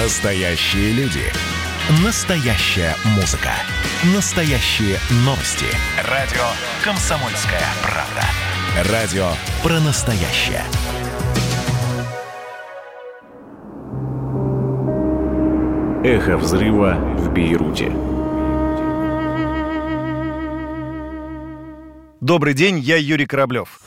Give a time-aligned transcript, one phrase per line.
[0.00, 1.24] Настоящие люди.
[2.04, 3.50] Настоящая музыка.
[4.14, 5.66] Настоящие новости.
[6.08, 6.44] Радио
[6.84, 8.92] «Комсомольская правда».
[8.92, 9.26] Радио
[9.60, 10.62] про настоящее.
[16.04, 17.90] Эхо взрыва в Бейруте.
[22.20, 23.80] Добрый день, я Юрий Кораблев.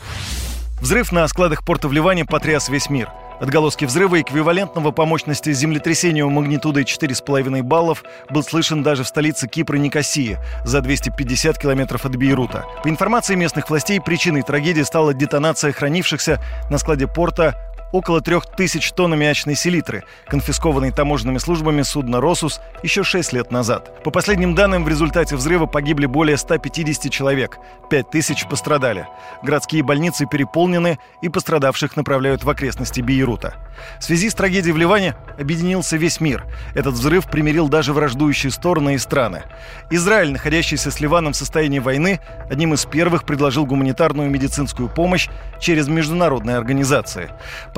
[0.82, 3.10] Взрыв на складах порта в Ливане потряс весь мир.
[3.42, 9.78] Отголоски взрыва, эквивалентного по мощности землетрясению магнитудой 4,5 баллов, был слышен даже в столице Кипра
[9.78, 12.66] Никосии, за 250 километров от Бейрута.
[12.84, 17.56] По информации местных властей, причиной трагедии стала детонация хранившихся на складе порта
[17.92, 24.04] около трех тысяч тонн аммиачной селитры, конфискованной таможенными службами судна «Росус» еще 6 лет назад.
[24.04, 27.58] По последним данным, в результате взрыва погибли более 150 человек,
[27.90, 29.08] 5 тысяч пострадали.
[29.44, 33.56] Городские больницы переполнены и пострадавших направляют в окрестности Бейрута.
[34.00, 36.46] В связи с трагедией в Ливане объединился весь мир.
[36.76, 39.44] Этот взрыв примирил даже враждующие стороны и страны.
[39.90, 42.20] Израиль, находящийся с Ливаном в состоянии войны,
[42.50, 47.30] одним из первых предложил гуманитарную медицинскую помощь через международные организации.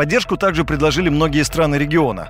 [0.03, 2.27] Поддержку также предложили многие страны региона.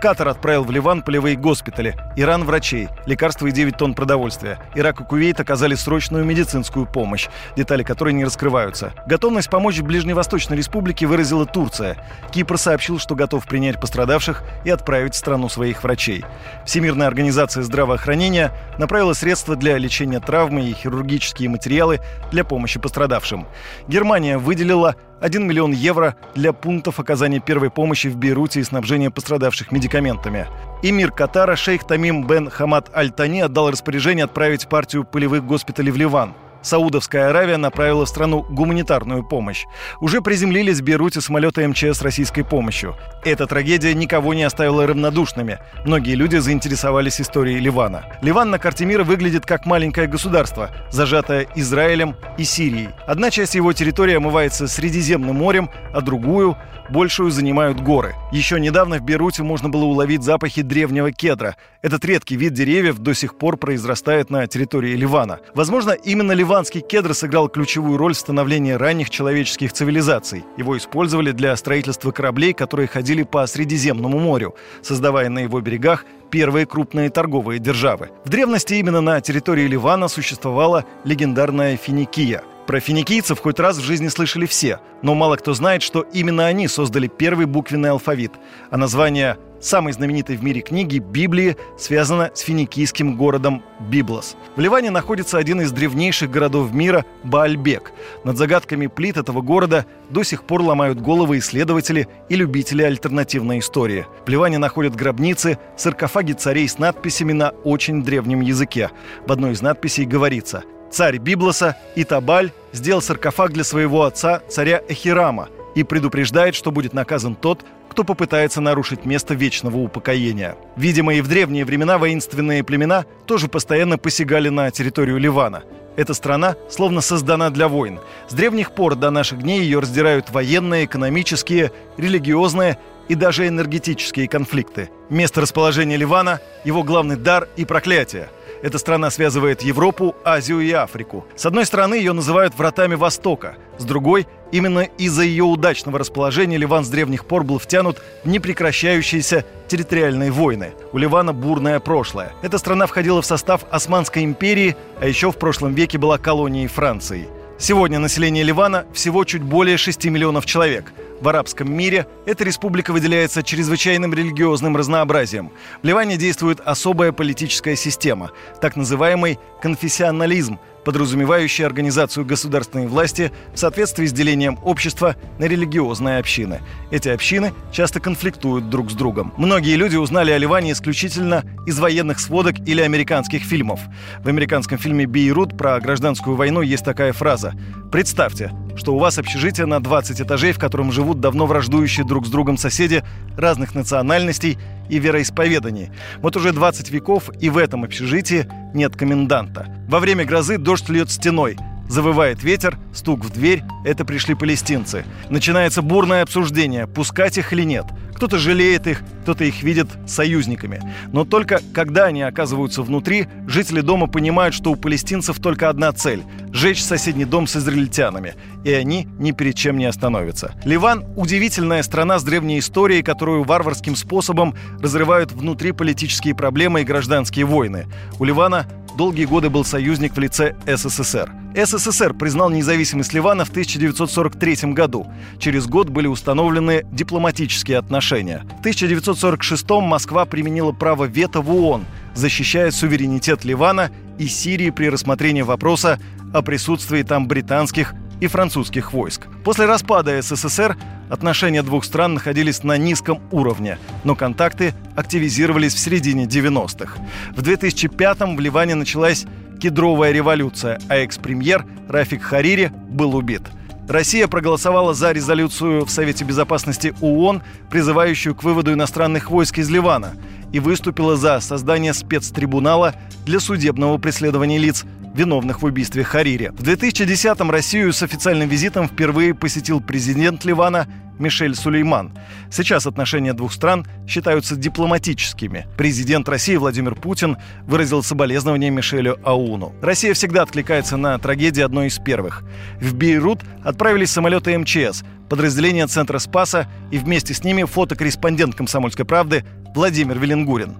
[0.00, 4.60] Катар отправил в Ливан полевые госпитали, Иран– врачей, лекарства и 9 тонн продовольствия.
[4.76, 8.92] Ирак и Кувейт оказали срочную медицинскую помощь, детали которой не раскрываются.
[9.08, 11.96] Готовность помочь Ближневосточной республике выразила Турция.
[12.30, 16.24] Кипр сообщил, что готов принять пострадавших и отправить в страну своих врачей.
[16.64, 21.98] Всемирная организация здравоохранения направила средства для лечения травмы и хирургические материалы
[22.30, 23.48] для помощи пострадавшим.
[23.88, 29.72] Германия выделила 1 миллион евро для пунктов оказания первой помощи в Бейруте и снабжения пострадавших
[29.72, 30.46] медикаментами.
[30.82, 36.34] Эмир Катара шейх Тамим бен Хамад Аль-Тани отдал распоряжение отправить партию полевых госпиталей в Ливан–
[36.66, 39.66] Саудовская Аравия направила в страну гуманитарную помощь.
[40.00, 42.96] Уже приземлились в Бейруте самолеты МЧС российской помощью.
[43.24, 45.60] Эта трагедия никого не оставила равнодушными.
[45.84, 48.06] Многие люди заинтересовались историей Ливана.
[48.20, 52.88] Ливан на карте мира выглядит как маленькое государство, зажатое Израилем и Сирией.
[53.06, 56.56] Одна часть его территории омывается Средиземным морем, а другую
[56.90, 58.14] большую занимают горы.
[58.32, 61.56] Еще недавно в Бейруте можно было уловить запахи древнего кедра.
[61.82, 65.40] Этот редкий вид деревьев до сих пор произрастает на территории Ливана.
[65.54, 70.44] Возможно, именно ливанский кедр сыграл ключевую роль в становлении ранних человеческих цивилизаций.
[70.56, 76.66] Его использовали для строительства кораблей, которые ходили по Средиземному морю, создавая на его берегах первые
[76.66, 78.10] крупные торговые державы.
[78.24, 84.08] В древности именно на территории Ливана существовала легендарная Финикия– про финикийцев хоть раз в жизни
[84.08, 88.32] слышали все, но мало кто знает, что именно они создали первый буквенный алфавит,
[88.70, 94.36] а название самой знаменитой в мире книги Библии связано с финикийским городом Библос.
[94.54, 97.92] В Ливане находится один из древнейших городов мира– Баальбек.
[98.24, 104.06] Над загадками плит этого города до сих пор ломают головы исследователи и любители альтернативной истории.
[104.26, 108.90] В Ливане находят гробницы, саркофаги царей с надписями на очень древнем языке.
[109.26, 115.48] В одной из надписей говорится– Царь Библоса Итабаль сделал саркофаг для своего отца, царя Эхирама,
[115.74, 120.56] и предупреждает, что будет наказан тот, кто попытается нарушить место вечного упокоения.
[120.76, 125.64] Видимо, и в древние времена воинственные племена тоже постоянно посягали на территорию Ливана.
[125.96, 128.00] Эта страна словно создана для войн.
[128.28, 134.90] С древних пор до наших дней ее раздирают военные, экономические, религиозные и даже энергетические конфликты.
[135.08, 138.28] Место расположения Ливана– его главный дар и проклятие–
[138.62, 141.26] эта страна связывает Европу, Азию и Африку.
[141.36, 146.84] С одной стороны, ее называют вратами Востока, с другой, именно из-за ее удачного расположения Ливан
[146.84, 150.72] с древних пор был втянут в непрекращающиеся территориальные войны.
[150.92, 152.32] У Ливана бурное прошлое.
[152.42, 157.28] Эта страна входила в состав Османской империи, а еще в прошлом веке была колонией Франции.
[157.58, 163.42] Сегодня население Ливана всего чуть более 6 миллионов человек– в арабском мире эта республика выделяется
[163.42, 165.50] чрезвычайным религиозным разнообразием.
[165.82, 174.06] В Ливане действует особая политическая система, так называемый конфессионализм, подразумевающий организацию государственной власти в соответствии
[174.06, 176.60] с делением общества на религиозные общины.
[176.92, 179.34] Эти общины часто конфликтуют друг с другом.
[179.36, 183.80] Многие люди узнали о Ливане исключительно из военных сводок или американских фильмов.
[184.20, 187.54] В американском фильме «Бейрут» про гражданскую войну есть такая фраза
[187.90, 192.30] «Представьте, что у вас общежитие на 20 этажей, в котором живут давно враждующие друг с
[192.30, 193.02] другом соседи
[193.36, 194.56] разных национальностей
[194.88, 195.90] и вероисповеданий.
[196.18, 199.66] Вот уже 20 веков и в этом общежитии нет коменданта.
[199.88, 201.56] Во время грозы дождь льет стеной.
[201.88, 205.04] Завывает ветер, стук в дверь– это пришли палестинцы.
[205.30, 207.86] Начинается бурное обсуждение, пускать их или нет.
[208.16, 210.80] Кто-то жалеет их, кто-то их видит союзниками.
[211.12, 216.22] Но только когда они оказываются внутри, жители дома понимают, что у палестинцев только одна цель–
[216.52, 218.34] сжечь соседний дом с израильтянами.
[218.64, 220.54] И они ни перед чем не остановятся.
[220.64, 227.86] Ливан– удивительная страна с древней историей, которую варварским способом разрывают внутриполитические проблемы и гражданские войны.
[228.18, 228.66] У Ливана
[228.96, 231.30] долгие годы был союзник в лице СССР.
[231.56, 235.06] СССР признал независимость Ливана в 1943 году.
[235.38, 238.42] Через год были установлены дипломатические отношения.
[238.58, 245.42] В 1946 Москва применила право вето в ООН, защищая суверенитет Ливана и Сирии при рассмотрении
[245.42, 245.98] вопроса
[246.34, 249.26] о присутствии там британских и французских войск.
[249.44, 250.76] После распада СССР
[251.08, 256.98] отношения двух стран находились на низком уровне, но контакты активизировались в середине 90-х.
[257.34, 259.26] В 2005-м в Ливане началась
[259.60, 263.42] кедровая революция, а экс-премьер Рафик Харири был убит.
[263.88, 270.14] Россия проголосовала за резолюцию в Совете Безопасности ООН, призывающую к выводу иностранных войск из Ливана,
[270.52, 272.94] и выступила за создание спецтрибунала
[273.26, 274.84] для судебного преследования лиц,
[275.14, 276.52] виновных в убийстве Харири.
[276.56, 280.86] В 2010-м Россию с официальным визитом впервые посетил президент Ливана
[281.18, 282.12] Мишель Сулейман.
[282.52, 285.66] Сейчас отношения двух стран считаются дипломатическими.
[285.76, 289.74] Президент России Владимир Путин выразил соболезнования Мишелю Ауну.
[289.82, 292.44] Россия всегда откликается на трагедии одной из первых.
[292.80, 299.44] В Бейрут отправились самолеты МЧС, подразделения Центра Спаса и вместе с ними фотокорреспондент «Комсомольской правды»
[299.74, 300.76] Владимир Веленгурин.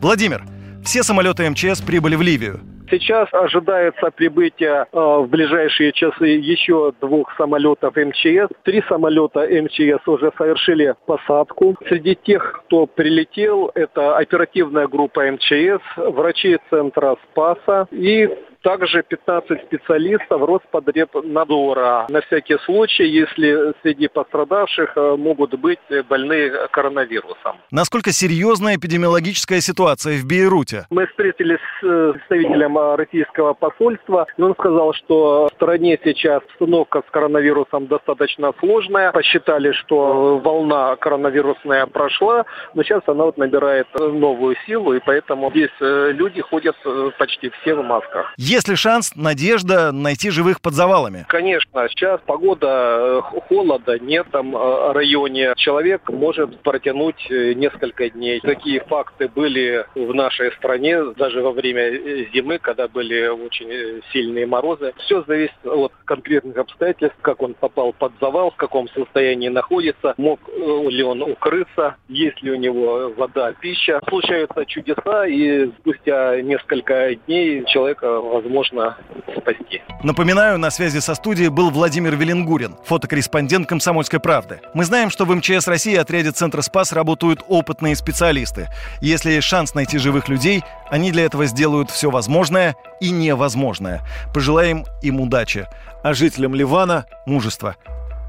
[0.00, 0.44] Владимир,
[0.86, 2.60] все самолеты МЧС прибыли в Ливию.
[2.88, 8.48] Сейчас ожидается прибытие э, в ближайшие часы еще двух самолетов МЧС.
[8.62, 11.76] Три самолета МЧС уже совершили посадку.
[11.88, 18.28] Среди тех, кто прилетел, это оперативная группа МЧС, врачи центра Спаса и
[18.66, 22.06] также 15 специалистов Роспотребнадзора.
[22.08, 25.78] На всякий случай, если среди пострадавших э, могут быть
[26.08, 27.58] больные коронавирусом.
[27.70, 30.86] Насколько серьезная эпидемиологическая ситуация в Бейруте?
[30.90, 36.42] Мы встретились с э, представителем э, российского посольства, и он сказал, что в стране сейчас
[36.42, 39.12] обстановка с коронавирусом достаточно сложная.
[39.12, 45.70] Посчитали, что волна коронавирусная прошла, но сейчас она вот набирает новую силу, и поэтому здесь
[45.80, 46.74] люди ходят
[47.16, 48.34] почти все в масках.
[48.56, 51.26] Есть ли шанс, надежда найти живых под завалами?
[51.28, 51.86] Конечно.
[51.90, 55.52] Сейчас погода, э, холода нет там э, районе.
[55.58, 58.40] Человек может протянуть э, несколько дней.
[58.40, 64.94] Такие факты были в нашей стране даже во время зимы, когда были очень сильные морозы.
[65.04, 70.40] Все зависит от конкретных обстоятельств, как он попал под завал, в каком состоянии находится, мог
[70.48, 74.00] ли он укрыться, есть ли у него вода, пища.
[74.08, 78.96] Случаются чудеса, и спустя несколько дней человека возможно
[79.38, 79.82] спасти.
[80.02, 84.60] Напоминаю, на связи со студией был Владимир Веленгурин, фотокорреспондент «Комсомольской правды».
[84.74, 88.68] Мы знаем, что в МЧС России отряде Центра Спас работают опытные специалисты.
[89.00, 94.02] Если есть шанс найти живых людей, они для этого сделают все возможное и невозможное.
[94.34, 95.66] Пожелаем им удачи.
[96.02, 97.76] А жителям Ливана– мужества.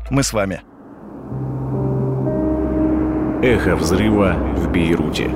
[0.10, 0.62] Мы с вами.
[3.44, 5.30] Эхо взрыва в Бейруте.